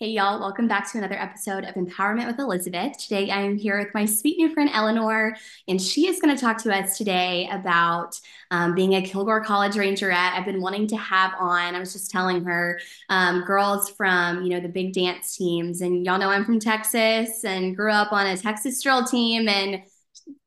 [0.00, 2.96] Hey, y'all, welcome back to another episode of Empowerment with Elizabeth.
[2.98, 5.34] Today, I am here with my sweet new friend Eleanor,
[5.66, 8.16] and she is going to talk to us today about
[8.52, 10.34] um, being a Kilgore College Rangerette.
[10.34, 12.78] I've been wanting to have on, I was just telling her,
[13.08, 15.80] um, girls from, you know, the big dance teams.
[15.80, 19.48] And y'all know I'm from Texas and grew up on a Texas drill team.
[19.48, 19.82] And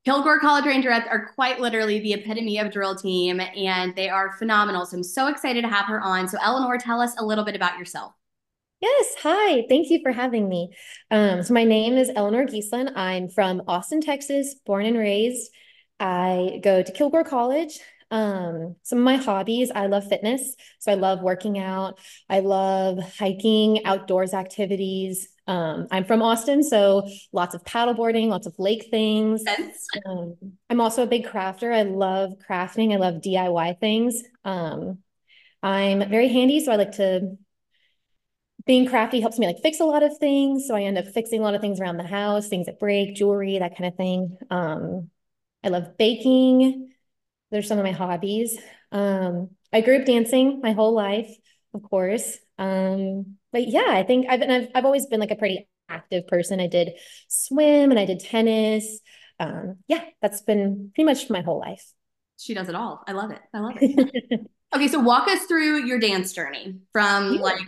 [0.06, 4.86] Kilgore College Rangerettes are quite literally the epitome of drill team, and they are phenomenal.
[4.86, 6.30] So I'm so excited to have her on.
[6.30, 8.14] So, Eleanor, tell us a little bit about yourself.
[8.82, 9.64] Yes, hi.
[9.70, 10.70] Thank you for having me.
[11.12, 12.92] Um, so my name is Eleanor Geeslin.
[12.96, 15.52] I'm from Austin, Texas, born and raised.
[16.00, 17.80] I go to Kilgore College.
[18.10, 20.56] Um, some of my hobbies, I love fitness.
[20.80, 22.00] So I love working out.
[22.28, 25.30] I love hiking, outdoors activities.
[25.46, 29.44] Um, I'm from Austin, so lots of paddleboarding, lots of lake things.
[30.06, 30.36] Um,
[30.72, 31.72] I'm also a big crafter.
[31.72, 32.94] I love crafting.
[32.94, 34.24] I love DIY things.
[34.44, 35.00] Um,
[35.62, 37.38] I'm very handy, so I like to
[38.66, 40.68] being crafty helps me like fix a lot of things.
[40.68, 43.16] So I end up fixing a lot of things around the house, things that break,
[43.16, 44.38] jewelry, that kind of thing.
[44.50, 45.10] Um,
[45.64, 46.92] I love baking.
[47.50, 48.58] There's some of my hobbies.
[48.92, 51.30] Um, I grew up dancing my whole life,
[51.74, 52.38] of course.
[52.58, 56.28] Um, but yeah, I think I've been, I've, I've always been like a pretty active
[56.28, 56.60] person.
[56.60, 56.92] I did
[57.28, 59.00] swim and I did tennis.
[59.40, 61.86] Um, yeah, that's been pretty much my whole life.
[62.38, 63.04] She does it all.
[63.08, 63.40] I love it.
[63.54, 64.48] I love it.
[64.76, 67.42] okay, so walk us through your dance journey from yeah.
[67.42, 67.62] like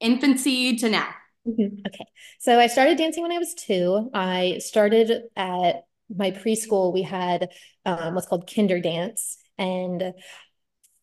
[0.00, 1.08] infancy to now?
[1.46, 1.86] Mm-hmm.
[1.86, 2.04] Okay.
[2.38, 4.10] So I started dancing when I was two.
[4.12, 5.84] I started at
[6.14, 6.92] my preschool.
[6.92, 7.48] We had
[7.86, 9.38] um, what's called kinder dance.
[9.58, 10.12] And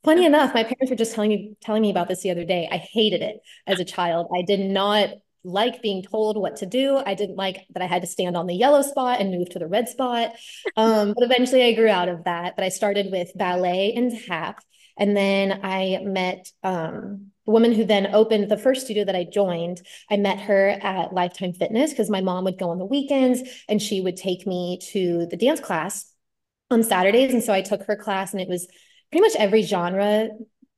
[0.03, 2.67] funny enough, my parents were just telling me telling me about this the other day.
[2.71, 4.27] I hated it as a child.
[4.35, 5.09] I did not
[5.43, 6.97] like being told what to do.
[6.97, 9.59] I didn't like that I had to stand on the yellow spot and move to
[9.59, 10.33] the red spot.
[10.75, 12.55] Um, but eventually I grew out of that.
[12.55, 14.63] But I started with ballet and tap.
[14.97, 19.23] And then I met um, the woman who then opened the first studio that I
[19.23, 19.81] joined.
[20.11, 23.81] I met her at Lifetime Fitness because my mom would go on the weekends and
[23.81, 26.13] she would take me to the dance class
[26.69, 27.33] on Saturdays.
[27.33, 28.67] And so I took her class and it was
[29.11, 30.27] pretty much every genre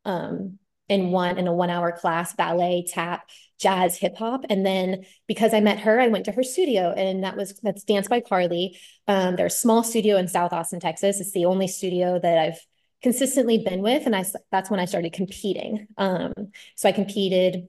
[0.05, 3.27] um, in one in a one hour class ballet tap
[3.59, 7.23] jazz hip hop and then because i met her i went to her studio and
[7.23, 11.33] that was that's dance by carly um, their small studio in south austin texas it's
[11.33, 12.59] the only studio that i've
[13.01, 15.87] consistently been with and I that's when I started competing.
[15.97, 16.33] Um,
[16.75, 17.67] so I competed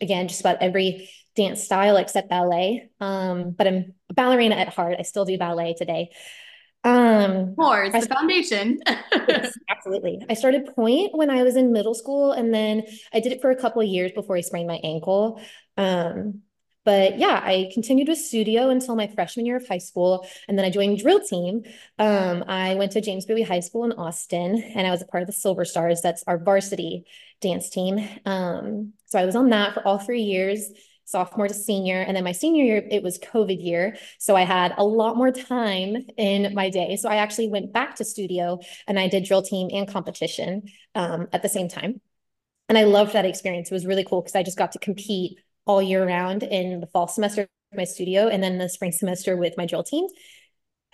[0.00, 2.90] again just about every dance style except ballet.
[3.00, 4.96] Um, but I'm a ballerina at heart.
[4.98, 6.10] I still do ballet today.
[6.84, 8.80] Um, More, it's I, the foundation.
[9.28, 10.24] yes, absolutely.
[10.28, 12.82] I started pointe when I was in middle school, and then
[13.12, 15.40] I did it for a couple of years before I sprained my ankle.
[15.76, 16.42] Um,
[16.84, 20.26] but yeah, I continued with studio until my freshman year of high school.
[20.48, 21.62] And then I joined drill team.
[21.98, 25.22] Um, I went to James Bowie High School in Austin and I was a part
[25.22, 26.00] of the Silver Stars.
[26.02, 27.04] That's our varsity
[27.40, 28.06] dance team.
[28.24, 30.70] Um, so I was on that for all three years
[31.04, 32.00] sophomore to senior.
[32.00, 33.96] And then my senior year, it was COVID year.
[34.18, 36.96] So I had a lot more time in my day.
[36.96, 40.62] So I actually went back to studio and I did drill team and competition
[40.94, 42.00] um, at the same time.
[42.68, 43.70] And I loved that experience.
[43.70, 46.86] It was really cool because I just got to compete all year round in the
[46.86, 50.06] fall semester of my studio and then the spring semester with my drill team.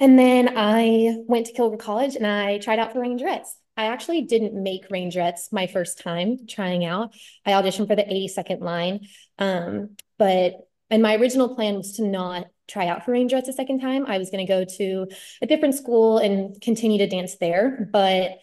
[0.01, 3.49] And then I went to Kilgore College and I tried out for Rangerettes.
[3.77, 7.15] I actually didn't make Rangerettes my first time trying out.
[7.45, 9.07] I auditioned for the 82nd line.
[9.39, 10.55] Um, but
[10.91, 14.07] and my original plan was to not try out for Rangerettes a second time.
[14.07, 15.07] I was going to go to
[15.43, 17.89] a different school and continue to dance there.
[17.93, 18.39] But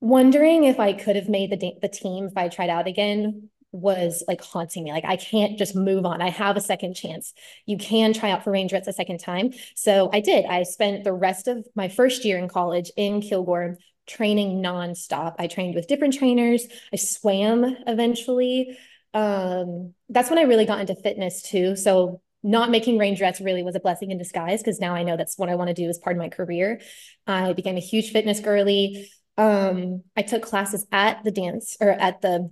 [0.00, 4.22] wondering if I could have made the, the team if I tried out again was
[4.28, 4.92] like haunting me.
[4.92, 6.22] Like, I can't just move on.
[6.22, 7.32] I have a second chance.
[7.66, 9.52] You can try out for Rangerettes a second time.
[9.74, 10.44] So I did.
[10.44, 15.36] I spent the rest of my first year in college in Kilgore training nonstop.
[15.38, 16.66] I trained with different trainers.
[16.92, 18.78] I swam eventually.
[19.14, 21.76] Um, that's when I really got into fitness too.
[21.76, 25.38] So not making Rangerettes really was a blessing in disguise because now I know that's
[25.38, 26.80] what I want to do as part of my career.
[27.26, 29.10] I became a huge fitness girly.
[29.38, 32.50] Um, I took classes at the dance or at the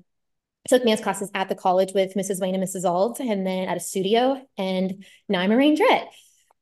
[0.69, 2.41] took dance classes at the college with Mrs.
[2.41, 2.85] Wayne and Mrs.
[2.85, 4.41] Ald, and then at a studio.
[4.59, 6.07] And now I'm a rangerette.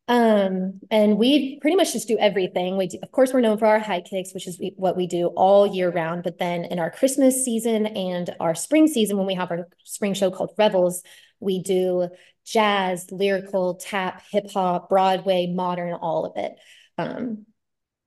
[0.08, 2.78] Um, and we pretty much just do everything.
[2.78, 5.26] We do, of course, we're known for our high kicks, which is what we do
[5.26, 6.22] all year round.
[6.22, 10.14] But then in our Christmas season and our spring season, when we have our spring
[10.14, 11.02] show called Revels,
[11.40, 12.08] we do
[12.46, 16.56] jazz, lyrical, tap, hip hop, Broadway, modern, all of it.
[16.96, 17.44] Um,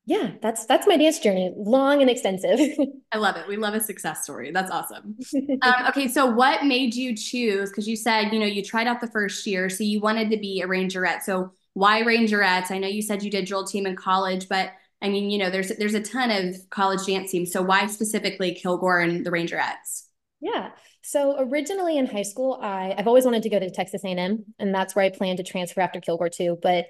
[0.06, 2.59] yeah, that's that's my dance journey, long and extensive.
[3.12, 3.48] I love it.
[3.48, 4.51] We love a success story.
[4.51, 5.18] That's awesome.
[5.62, 7.69] um, okay, so what made you choose?
[7.69, 10.38] Because you said you know you tried out the first year, so you wanted to
[10.38, 11.21] be a rangerette.
[11.21, 12.71] So why rangerettes?
[12.71, 14.71] I know you said you did drill team in college, but
[15.03, 17.51] I mean, you know, there's there's a ton of college dance teams.
[17.51, 20.06] So why specifically Kilgore and the rangerettes?
[20.39, 20.71] Yeah.
[21.03, 24.74] So originally in high school, I, I've always wanted to go to Texas A&M, and
[24.74, 26.59] that's where I planned to transfer after Kilgore too.
[26.62, 26.88] But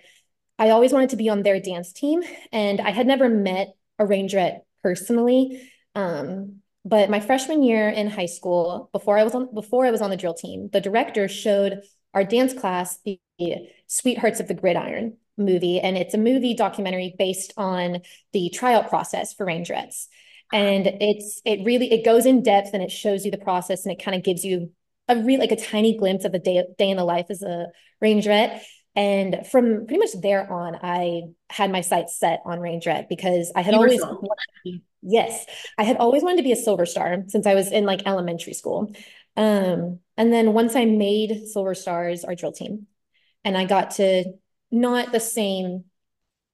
[0.61, 2.21] I always wanted to be on their dance team,
[2.51, 5.59] and I had never met a rangerette personally.
[5.95, 10.01] Um, but my freshman year in high school, before I was on before I was
[10.01, 11.81] on the drill team, the director showed
[12.13, 13.19] our dance class the
[13.87, 19.33] Sweethearts of the Gridiron movie, and it's a movie documentary based on the tryout process
[19.33, 20.05] for rangerettes.
[20.53, 23.91] And it's it really it goes in depth and it shows you the process and
[23.91, 24.71] it kind of gives you
[25.07, 27.69] a really like a tiny glimpse of a day day in the life as a
[28.03, 28.61] rangerette.
[28.95, 33.61] And from pretty much there on, I had my sights set on rangerette because I
[33.61, 34.01] had always
[34.63, 35.45] be, yes,
[35.77, 38.53] I had always wanted to be a silver star since I was in like elementary
[38.53, 38.91] school.
[39.37, 42.87] Um, and then once I made Silver Stars our drill team,
[43.43, 44.25] and I got to
[44.71, 45.85] not the same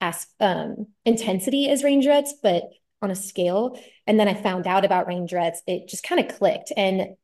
[0.00, 2.64] as um, intensity as rangerettes, but
[3.02, 3.78] on a scale.
[4.06, 5.58] And then I found out about rangerettes.
[5.66, 6.72] It just kind of clicked.
[6.76, 7.16] And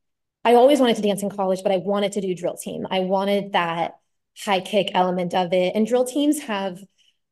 [0.43, 2.85] I always wanted to dance in college, but I wanted to do drill team.
[2.89, 3.95] I wanted that
[4.43, 5.75] high kick element of it.
[5.75, 6.79] And drill teams have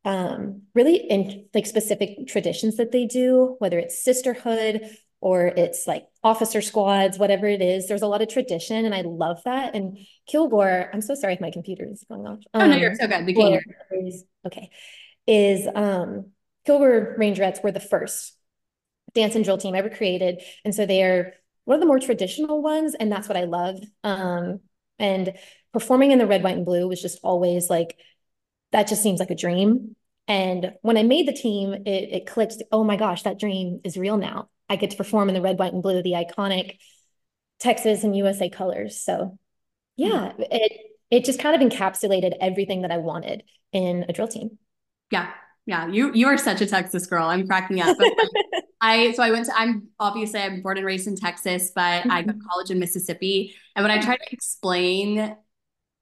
[0.06, 4.90] um, really in like specific traditions that they do, whether it's sisterhood
[5.22, 7.88] or it's like officer squads, whatever it is.
[7.88, 9.74] There's a lot of tradition, and I love that.
[9.74, 9.98] And
[10.28, 12.40] Kilgore, I'm so sorry if my computer is going off.
[12.54, 13.26] Um, oh no, you're so good.
[13.26, 13.62] The
[13.92, 14.70] is, okay,
[15.26, 16.32] is um,
[16.66, 18.38] Kilgore Rangerettes were the first
[19.14, 21.34] dance and drill team ever created, and so they are
[21.64, 23.80] one of the more traditional ones, and that's what I love.
[24.04, 24.60] Um,
[25.00, 25.38] and
[25.74, 27.98] performing in the red, white, and blue was just always like
[28.72, 28.88] that.
[28.88, 29.96] Just seems like a dream.
[30.28, 32.62] And when I made the team, it, it clicked.
[32.72, 34.50] Oh my gosh, that dream is real now.
[34.70, 36.78] I get to perform in the red, white, and blue, the iconic
[37.60, 39.04] Texas and USA colors.
[39.04, 39.38] So
[39.96, 40.44] yeah, mm-hmm.
[40.52, 40.72] it
[41.12, 44.58] it just kind of encapsulated everything that I wanted in a drill team.
[45.12, 45.30] Yeah.
[45.66, 45.88] Yeah.
[45.88, 47.28] You you are such a Texas girl.
[47.28, 47.96] I'm cracking up.
[48.82, 52.12] I so I went to I'm obviously I'm born and raised in Texas, but mm-hmm.
[52.12, 53.56] I got college in Mississippi.
[53.76, 55.38] And when I try to explain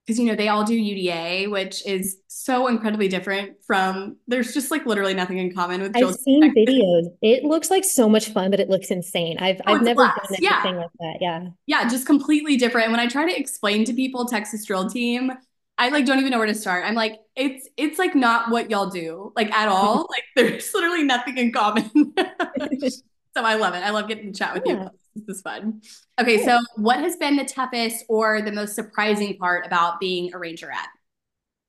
[0.05, 4.17] because you know they all do UDA, which is so incredibly different from.
[4.27, 5.95] There's just like literally nothing in common with.
[5.95, 7.05] I've seen videos.
[7.21, 9.37] It looks like so much fun, but it looks insane.
[9.39, 10.63] I've oh, I've never done anything yeah.
[10.63, 11.17] like that.
[11.21, 12.85] Yeah, yeah, just completely different.
[12.85, 15.31] And when I try to explain to people Texas Drill Team,
[15.77, 16.83] I like don't even know where to start.
[16.85, 19.97] I'm like, it's it's like not what y'all do like at all.
[20.09, 21.89] like there's literally nothing in common.
[22.17, 22.93] so
[23.37, 23.79] I love it.
[23.79, 24.73] I love getting to chat with yeah.
[24.83, 24.89] you.
[25.15, 25.81] This is fun.
[26.19, 30.37] Okay, so what has been the toughest or the most surprising part about being a
[30.37, 30.87] rangerette?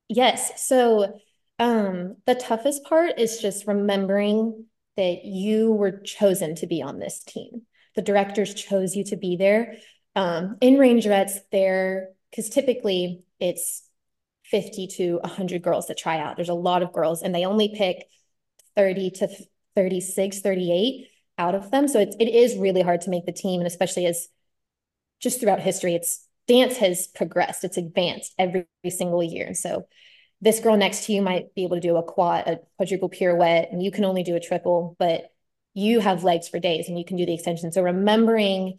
[0.08, 0.66] Yes.
[0.66, 1.18] So
[1.58, 4.66] um the toughest part is just remembering
[4.96, 7.62] that you were chosen to be on this team.
[7.94, 9.76] The directors chose you to be there.
[10.14, 13.82] Um, in rangerettes, there because typically it's
[14.44, 16.36] 50 to 100 girls that try out.
[16.36, 18.04] There's a lot of girls, and they only pick
[18.76, 19.28] 30 to
[19.74, 21.08] 36, 38
[21.42, 21.88] out of them.
[21.88, 23.60] So it's, it is really hard to make the team.
[23.60, 24.28] And especially as
[25.20, 29.46] just throughout history, it's dance has progressed, it's advanced every, every single year.
[29.46, 29.86] And so
[30.40, 33.68] this girl next to you might be able to do a quad, a quadruple pirouette,
[33.70, 35.32] and you can only do a triple, but
[35.74, 37.72] you have legs for days and you can do the extension.
[37.72, 38.78] So remembering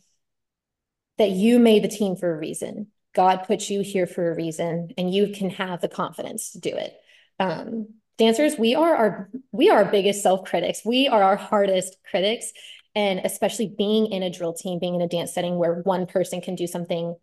[1.17, 2.87] that you made the team for a reason.
[3.13, 6.75] God put you here for a reason, and you can have the confidence to do
[6.75, 6.93] it.
[7.39, 10.81] Um, dancers we are our we are our biggest self critics.
[10.85, 12.51] We are our hardest critics.
[12.95, 16.41] And especially being in a drill team being in a dance setting where one person
[16.41, 17.15] can do something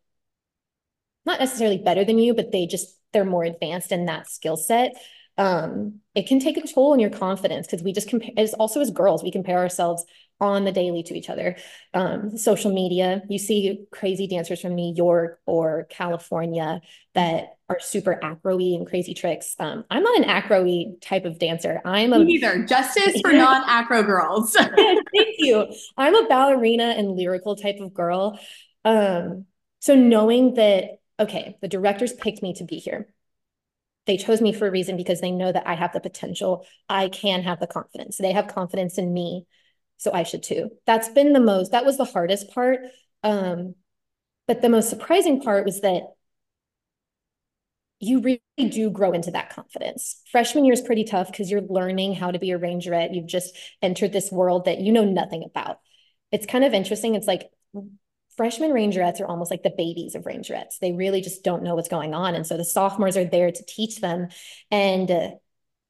[1.25, 4.95] not necessarily better than you but they just they're more advanced in that skill set
[5.39, 8.81] um, it can take a toll on your confidence because we just compare as also
[8.81, 10.05] as girls we compare ourselves
[10.41, 11.57] on the daily to each other.
[11.93, 16.81] Um, social media, you see crazy dancers from New York or California
[17.15, 19.55] that are super acro-y and crazy tricks.
[19.59, 21.81] Um, I'm not an acro-y type of dancer.
[21.85, 24.53] I'm a neither justice for non-acro girls.
[24.55, 25.07] Thank
[25.39, 25.67] you.
[25.97, 28.41] I'm a ballerina and lyrical type of girl.
[28.85, 29.47] Um,
[29.81, 33.09] so knowing that, okay, the directors picked me to be here.
[34.07, 36.67] They chose me for a reason because they know that I have the potential.
[36.89, 38.17] I can have the confidence.
[38.17, 39.47] They have confidence in me
[40.01, 40.71] so I should too.
[40.87, 42.81] That's been the most, that was the hardest part.
[43.23, 43.75] Um,
[44.49, 46.05] but the most surprising part was that
[48.01, 48.41] you really
[48.71, 50.23] do grow into that confidence.
[50.33, 53.15] Freshman year is pretty tough because you're learning how to be a rangerette.
[53.15, 55.81] You've just entered this world that you know nothing about.
[56.33, 57.15] It's kind of interesting.
[57.15, 57.51] It's like
[58.39, 60.79] freshman rangerettes are almost like the babies of rangerettes.
[60.81, 62.35] They really just don't know what's going on.
[62.35, 64.29] And so the sophomores are there to teach them.
[64.71, 65.31] And uh,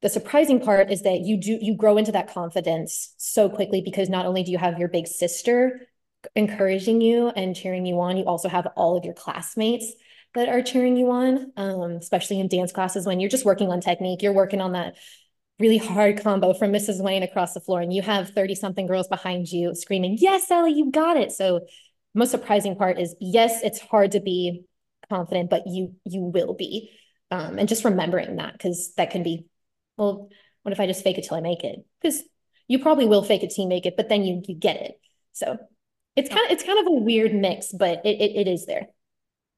[0.02, 4.08] the surprising part is that you do you grow into that confidence so quickly because
[4.08, 5.80] not only do you have your big sister
[6.34, 9.92] encouraging you and cheering you on you also have all of your classmates
[10.34, 13.80] that are cheering you on um, especially in dance classes when you're just working on
[13.80, 14.96] technique you're working on that
[15.58, 19.08] really hard combo from mrs wayne across the floor and you have 30 something girls
[19.08, 21.60] behind you screaming yes ellie you got it so
[22.14, 24.64] most surprising part is yes, it's hard to be
[25.08, 26.90] confident, but you you will be.
[27.30, 29.46] Um, and just remembering that because that can be,
[30.00, 30.30] well,
[30.62, 31.84] what if I just fake it till I make it?
[32.00, 32.22] Because
[32.66, 35.00] you probably will fake it till you make it, but then you you get it.
[35.32, 35.58] So
[36.16, 38.88] it's kind of it's kind of a weird mix, but it, it, it is there.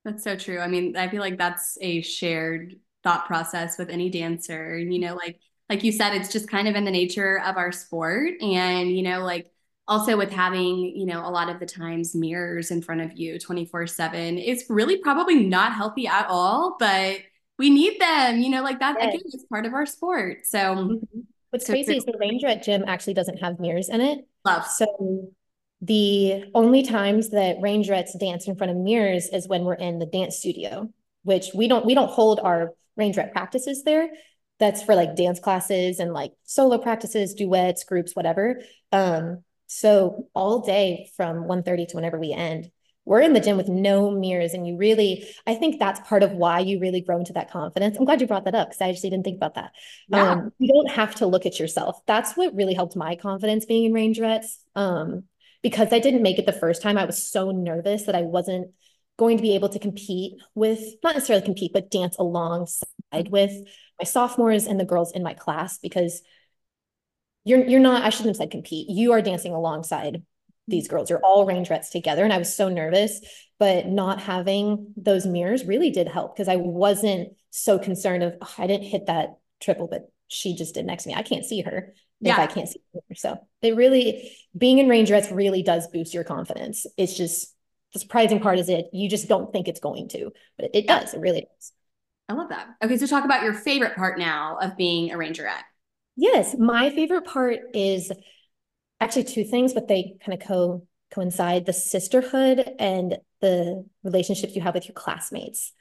[0.04, 0.58] That's so true.
[0.58, 4.74] I mean, I feel like that's a shared thought process with any dancer.
[4.74, 7.56] And, you know, like like you said, it's just kind of in the nature of
[7.56, 8.32] our sport.
[8.42, 9.50] And, you know, like
[9.86, 13.38] also with having, you know, a lot of the times mirrors in front of you
[13.38, 17.18] 24 7, it's really probably not healthy at all, but
[17.62, 19.14] we need them, you know, like that yes.
[19.14, 20.44] again is part of our sport.
[20.44, 21.20] So mm-hmm.
[21.50, 24.26] what's so crazy is the Rangerette gym actually doesn't have mirrors in it.
[24.44, 24.66] Love.
[24.66, 25.30] So
[25.80, 30.06] the only times that Rangerettes dance in front of mirrors is when we're in the
[30.06, 30.90] dance studio,
[31.22, 34.08] which we don't we don't hold our Rangerette practices there.
[34.58, 38.60] That's for like dance classes and like solo practices, duets, groups, whatever.
[38.90, 42.72] Um, so all day from 1:30 to whenever we end,
[43.04, 44.54] we're in the gym with no mirrors.
[44.54, 47.96] And you really, I think that's part of why you really grow into that confidence.
[47.96, 49.72] I'm glad you brought that up because I actually didn't think about that.
[50.08, 50.32] Yeah.
[50.32, 51.98] Um, you don't have to look at yourself.
[52.06, 54.58] That's what really helped my confidence being in Rangerettes.
[54.76, 55.24] Um,
[55.62, 58.70] because I didn't make it the first time, I was so nervous that I wasn't
[59.16, 63.52] going to be able to compete with, not necessarily compete, but dance alongside with
[63.98, 66.22] my sophomores and the girls in my class because
[67.44, 68.88] you're you're not, I shouldn't have said compete.
[68.88, 70.22] You are dancing alongside
[70.68, 70.90] these mm.
[70.90, 71.10] girls.
[71.10, 72.24] You're all rangerettes together.
[72.24, 73.20] And I was so nervous,
[73.58, 78.54] but not having those mirrors really did help because I wasn't so concerned of oh,
[78.58, 81.14] I didn't hit that triple, but she just did next to me.
[81.14, 82.34] I can't see her yeah.
[82.34, 83.14] if I can't see her.
[83.14, 86.86] So it really being in rangerettes really does boost your confidence.
[86.96, 87.54] It's just
[87.92, 90.84] the surprising part is it you just don't think it's going to, but it, it
[90.86, 91.00] yeah.
[91.00, 91.14] does.
[91.14, 91.72] It really does.
[92.28, 92.68] I love that.
[92.82, 95.64] Okay, so talk about your favorite part now of being a rangerette.
[96.16, 98.12] Yes, my favorite part is
[99.02, 104.62] actually two things, but they kind of co coincide: the sisterhood and the relationships you
[104.62, 105.72] have with your classmates.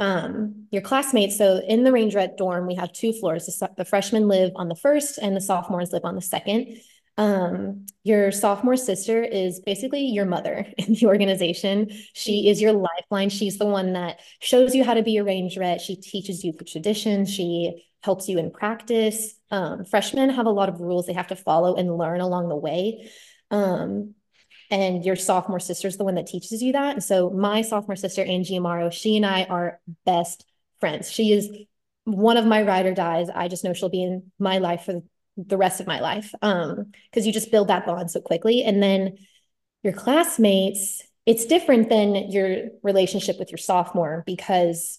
[0.00, 1.36] Um, your classmates.
[1.36, 3.46] So in the rangerette dorm, we have two floors.
[3.46, 6.78] The, the freshmen live on the first, and the sophomores live on the second.
[7.18, 11.88] Um, your sophomore sister is basically your mother in the organization.
[12.14, 13.28] She is your lifeline.
[13.28, 15.80] She's the one that shows you how to be a rangerette.
[15.80, 17.28] She teaches you the traditions.
[17.28, 19.34] She helps you in practice.
[19.50, 22.56] Um, freshmen have a lot of rules they have to follow and learn along the
[22.56, 23.10] way.
[23.50, 24.14] Um,
[24.70, 26.94] and your sophomore sister is the one that teaches you that.
[26.94, 30.44] And so my sophomore sister, Angie Amaro, she and I are best
[30.78, 31.10] friends.
[31.10, 31.50] She is
[32.04, 33.28] one of my ride or dies.
[33.34, 35.02] I just know she'll be in my life for
[35.46, 38.82] the rest of my life um because you just build that bond so quickly and
[38.82, 39.16] then
[39.84, 44.98] your classmates it's different than your relationship with your sophomore because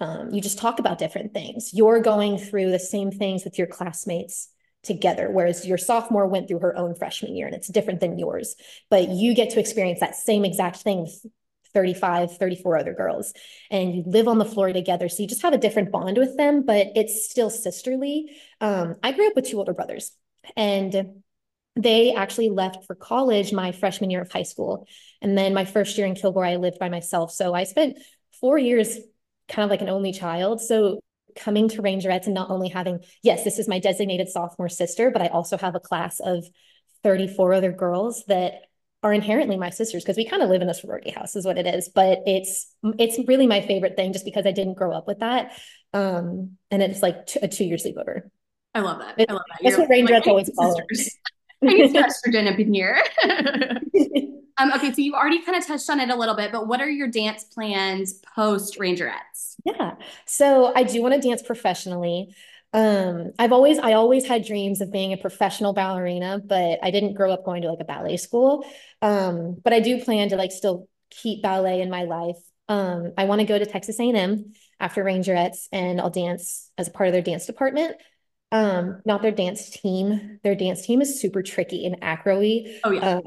[0.00, 3.66] um, you just talk about different things you're going through the same things with your
[3.66, 4.48] classmates
[4.82, 8.54] together whereas your sophomore went through her own freshman year and it's different than yours
[8.90, 11.26] but you get to experience that same exact thing with
[11.74, 13.32] 35, 34 other girls,
[13.70, 15.08] and you live on the floor together.
[15.08, 18.36] So you just have a different bond with them, but it's still sisterly.
[18.60, 20.12] Um, I grew up with two older brothers,
[20.56, 21.22] and
[21.76, 24.86] they actually left for college my freshman year of high school.
[25.22, 27.30] And then my first year in Kilgore, I lived by myself.
[27.32, 27.98] So I spent
[28.40, 28.98] four years
[29.48, 30.60] kind of like an only child.
[30.60, 31.00] So
[31.36, 35.22] coming to Rangerettes and not only having, yes, this is my designated sophomore sister, but
[35.22, 36.44] I also have a class of
[37.02, 38.62] 34 other girls that
[39.02, 41.56] are inherently my sisters because we kind of live in a sorority house is what
[41.56, 41.88] it is.
[41.88, 45.52] But it's it's really my favorite thing just because i didn't grow up with that.
[45.92, 48.22] Um and it's like t- a two-year sleepover.
[48.74, 49.14] I love that.
[49.28, 49.60] I love that.
[49.62, 50.80] that's You're what rangerettes like, always call
[51.62, 53.00] estrogen up in here
[54.58, 56.80] um okay so you already kind of touched on it a little bit but what
[56.80, 59.94] are your dance plans post rangerettes yeah
[60.26, 62.34] so i do want to dance professionally
[62.72, 67.14] um, I've always, I always had dreams of being a professional ballerina, but I didn't
[67.14, 68.64] grow up going to like a ballet school.
[69.00, 72.36] Um, but I do plan to like still keep ballet in my life.
[72.68, 76.90] Um, I want to go to Texas A&M after Rangerettes and I'll dance as a
[76.90, 77.96] part of their dance department.
[78.52, 80.38] Um, not their dance team.
[80.42, 82.80] Their dance team is super tricky and acro-y.
[82.84, 83.16] Oh yeah.
[83.16, 83.22] Um,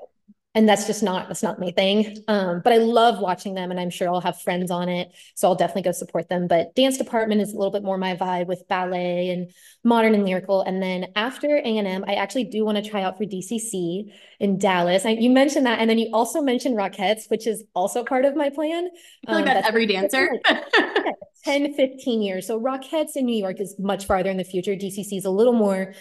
[0.53, 2.17] and that's just not that's not my thing.
[2.27, 5.11] Um, but i love watching them and i'm sure i'll have friends on it.
[5.35, 6.47] So i'll definitely go support them.
[6.47, 9.51] But dance department is a little bit more my vibe with ballet and
[9.83, 10.61] modern and lyrical.
[10.61, 15.05] And then after a&m i actually do want to try out for dcc in dallas.
[15.05, 18.35] I, you mentioned that and then you also mentioned rockettes which is also part of
[18.35, 18.89] my plan.
[19.27, 20.29] I feel like um, that's, that's every dancer.
[21.45, 22.45] 10 15 years.
[22.45, 24.73] So rockettes in new york is much farther in the future.
[24.73, 25.93] Dcc is a little more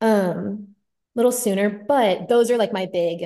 [0.00, 0.68] um
[1.16, 3.24] a little sooner but those are like my big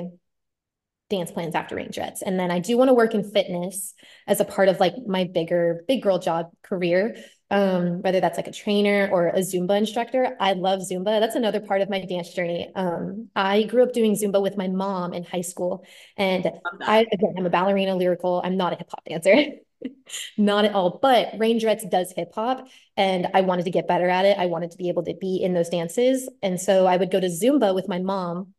[1.11, 2.23] dance plans after Rangerettes.
[2.25, 3.94] And then I do want to work in fitness
[4.26, 7.16] as a part of like my bigger big girl job career.
[7.50, 10.34] Um, whether that's like a trainer or a Zumba instructor.
[10.40, 11.20] I love Zumba.
[11.20, 12.73] That's another part of my dance journey.
[12.75, 15.84] Um, I grew up doing Zumba with my mom in high school.
[16.16, 18.40] And I again I'm a ballerina lyrical.
[18.42, 19.61] I'm not a hip hop dancer.
[20.38, 20.99] not at all.
[21.00, 24.38] But Rangerettes does hip hop, and I wanted to get better at it.
[24.38, 27.20] I wanted to be able to be in those dances, and so I would go
[27.20, 28.53] to Zumba with my mom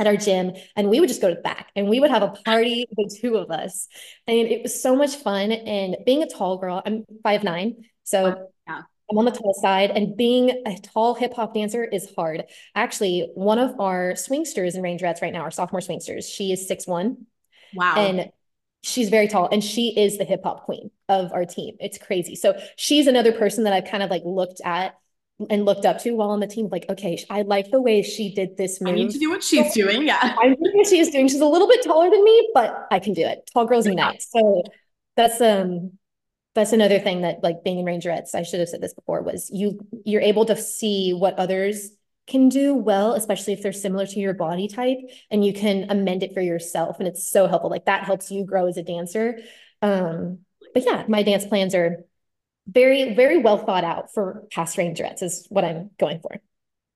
[0.00, 2.22] at our gym and we would just go to the back and we would have
[2.22, 3.86] a party the two of us.
[4.26, 8.48] And it was so much fun and being a tall girl i'm five nine so
[8.66, 8.82] yeah.
[9.10, 12.44] i'm on the tall side and being a tall hip-hop dancer is hard.
[12.74, 16.86] Actually one of our swingsters in rangerettes right now our sophomore swingsters she is six
[16.86, 17.26] one
[17.74, 17.94] wow.
[17.96, 18.30] and
[18.82, 21.76] she's very tall and she is the hip-hop queen of our team.
[21.78, 22.34] It's crazy.
[22.34, 24.94] So she's another person that i've kind of like looked at
[25.48, 26.68] and looked up to while on the team.
[26.70, 28.92] Like, okay, I like the way she did this move.
[28.92, 30.06] I need to do what she's doing.
[30.06, 30.18] Yeah.
[30.20, 31.28] I know what she is doing.
[31.28, 33.48] She's a little bit taller than me, but I can do it.
[33.52, 34.22] Tall girls unite.
[34.22, 34.62] So
[35.16, 35.92] that's um
[36.54, 39.50] that's another thing that like being in rangerettes, I should have said this before, was
[39.52, 41.90] you you're able to see what others
[42.26, 44.98] can do well, especially if they're similar to your body type,
[45.30, 46.98] and you can amend it for yourself.
[46.98, 47.70] And it's so helpful.
[47.70, 49.38] Like that helps you grow as a dancer.
[49.82, 50.40] Um,
[50.74, 52.04] but yeah, my dance plans are
[52.70, 56.40] very, very well thought out for past rangerettes is what I'm going for.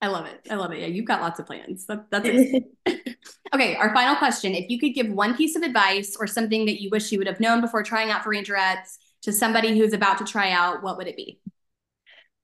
[0.00, 0.38] I love it.
[0.50, 0.80] I love it.
[0.80, 1.86] Yeah, you've got lots of plans.
[1.86, 3.16] That, that's it.
[3.54, 4.54] okay, our final question.
[4.54, 7.26] If you could give one piece of advice or something that you wish you would
[7.26, 10.98] have known before trying out for rangerettes to somebody who's about to try out, what
[10.98, 11.40] would it be?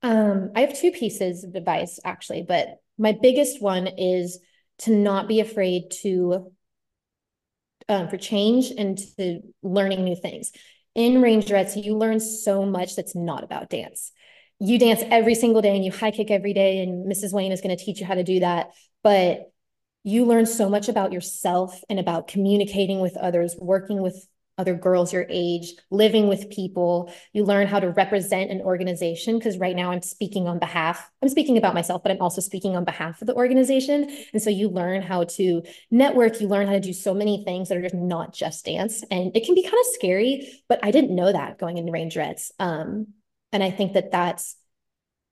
[0.01, 4.39] Um, I have two pieces of advice actually, but my biggest one is
[4.79, 6.51] to not be afraid to
[7.87, 10.51] um, for change and to learning new things
[10.95, 14.11] in rangerettes, you learn so much that's not about dance.
[14.59, 17.33] You dance every single day and you high kick every day, and Mrs.
[17.33, 18.71] Wayne is going to teach you how to do that.
[19.03, 19.51] But
[20.03, 24.27] you learn so much about yourself and about communicating with others, working with
[24.57, 27.11] other girls your age, living with people.
[27.33, 31.29] You learn how to represent an organization because right now I'm speaking on behalf, I'm
[31.29, 34.15] speaking about myself, but I'm also speaking on behalf of the organization.
[34.33, 37.69] And so you learn how to network, you learn how to do so many things
[37.69, 39.03] that are just not just dance.
[39.09, 42.51] And it can be kind of scary, but I didn't know that going into Rangerettes.
[42.59, 43.07] Um,
[43.51, 44.55] and I think that that's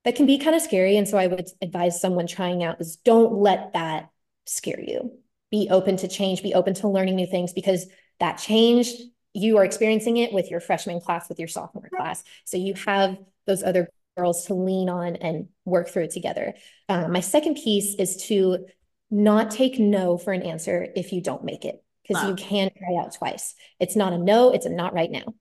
[0.05, 0.97] that can be kind of scary.
[0.97, 4.09] And so I would advise someone trying out is don't let that
[4.45, 5.11] scare you.
[5.51, 7.87] Be open to change, be open to learning new things because
[8.19, 8.91] that change
[9.33, 12.23] you are experiencing it with your freshman class, with your sophomore class.
[12.45, 16.55] So you have those other girls to lean on and work through it together.
[16.89, 18.65] Um, my second piece is to
[19.11, 22.29] not take no for an answer if you don't make it, because wow.
[22.29, 23.55] you can try out twice.
[23.79, 25.33] It's not a no, it's a not right now.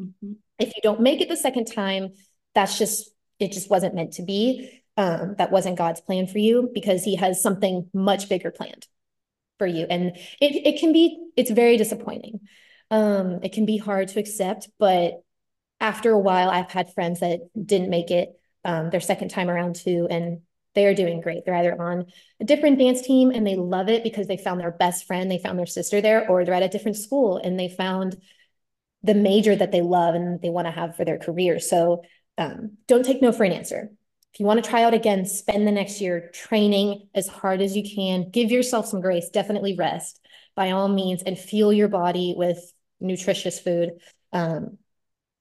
[0.00, 0.32] Mm-hmm.
[0.58, 2.14] If you don't make it the second time,
[2.54, 4.82] that's just, it just wasn't meant to be.
[4.96, 8.86] Um, that wasn't God's plan for you because he has something much bigger planned
[9.62, 9.86] for you.
[9.88, 12.40] And it, it can be, it's very disappointing.
[12.90, 15.22] Um, it can be hard to accept, but
[15.78, 18.30] after a while, I've had friends that didn't make it
[18.64, 20.40] um, their second time around too, and
[20.74, 21.44] they're doing great.
[21.44, 22.06] They're either on
[22.40, 25.38] a different dance team and they love it because they found their best friend, they
[25.38, 28.16] found their sister there, or they're at a different school and they found
[29.04, 31.60] the major that they love and they want to have for their career.
[31.60, 32.02] So
[32.36, 33.92] um, don't take no for an answer.
[34.32, 37.76] If you want to try out again, spend the next year training as hard as
[37.76, 38.30] you can.
[38.30, 39.28] Give yourself some grace.
[39.28, 40.20] Definitely rest
[40.54, 43.90] by all means and fuel your body with nutritious food.
[44.32, 44.78] Um,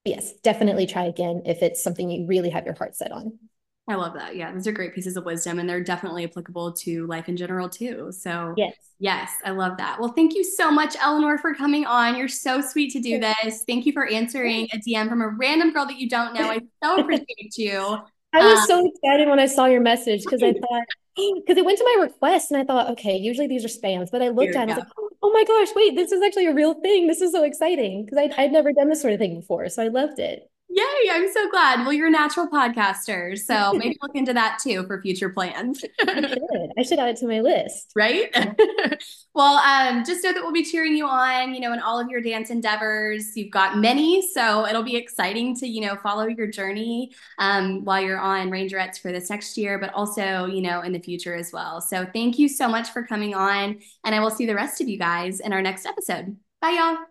[0.04, 3.40] yes, definitely try again if it's something you really have your heart set on.
[3.88, 4.36] I love that.
[4.36, 7.68] Yeah, those are great pieces of wisdom, and they're definitely applicable to life in general
[7.68, 8.12] too.
[8.12, 10.00] So, yes, yes, I love that.
[10.00, 12.16] Well, thank you so much, Eleanor, for coming on.
[12.16, 13.64] You're so sweet to do this.
[13.68, 16.52] Thank you for answering a DM from a random girl that you don't know.
[16.52, 17.98] I so appreciate you.
[18.34, 20.84] I was um, so excited when I saw your message because I thought,
[21.36, 24.22] because it went to my request and I thought, okay, usually these are spams, but
[24.22, 26.54] I looked at it, I was like, oh my gosh, wait, this is actually a
[26.54, 27.08] real thing.
[27.08, 29.70] This is so exciting because I'd, I'd never done this sort of thing before.
[29.70, 30.51] So I loved it.
[30.74, 31.82] Yay, I'm so glad.
[31.82, 33.38] Well, you're a natural podcaster.
[33.38, 35.84] So maybe look into that too for future plans.
[36.00, 36.72] I, should.
[36.78, 37.92] I should add it to my list.
[37.94, 38.34] Right?
[39.34, 42.08] well, um, just know that we'll be cheering you on, you know, in all of
[42.10, 43.36] your dance endeavors.
[43.36, 48.00] You've got many, so it'll be exciting to, you know, follow your journey um, while
[48.00, 51.52] you're on Rangerettes for this next year, but also, you know, in the future as
[51.52, 51.82] well.
[51.82, 53.80] So thank you so much for coming on.
[54.06, 56.38] And I will see the rest of you guys in our next episode.
[56.62, 57.11] Bye, y'all.